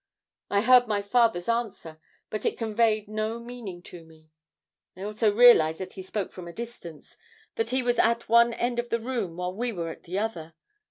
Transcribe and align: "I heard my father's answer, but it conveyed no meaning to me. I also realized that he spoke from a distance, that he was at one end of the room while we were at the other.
"I 0.49 0.61
heard 0.61 0.87
my 0.87 1.03
father's 1.03 1.47
answer, 1.47 2.01
but 2.31 2.43
it 2.43 2.57
conveyed 2.57 3.07
no 3.07 3.39
meaning 3.39 3.83
to 3.83 4.03
me. 4.03 4.31
I 4.97 5.03
also 5.03 5.31
realized 5.31 5.77
that 5.77 5.93
he 5.93 6.01
spoke 6.01 6.31
from 6.31 6.47
a 6.47 6.51
distance, 6.53 7.17
that 7.53 7.69
he 7.69 7.83
was 7.83 7.99
at 7.99 8.27
one 8.27 8.51
end 8.55 8.79
of 8.79 8.89
the 8.89 8.99
room 8.99 9.37
while 9.37 9.53
we 9.53 9.71
were 9.71 9.89
at 9.89 10.05
the 10.05 10.17
other. 10.17 10.55